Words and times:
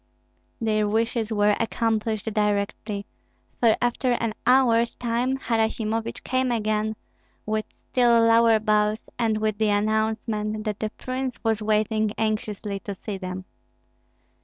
Their 0.59 0.87
wishes 0.87 1.31
were 1.31 1.55
accomplished 1.59 2.25
directly; 2.33 3.05
for 3.59 3.75
after 3.79 4.13
an 4.13 4.33
hour's 4.47 4.95
time 4.95 5.37
Harasimovich 5.37 6.23
came 6.23 6.51
again, 6.51 6.95
with 7.45 7.65
still 7.71 8.19
lower 8.23 8.57
bows, 8.57 9.03
and 9.19 9.37
with 9.37 9.59
the 9.59 9.69
announcement 9.69 10.63
that 10.63 10.79
the 10.79 10.89
prince 10.97 11.39
was 11.43 11.61
waiting 11.61 12.13
anxiously 12.17 12.79
to 12.79 12.95
see 12.95 13.19
them. 13.19 13.45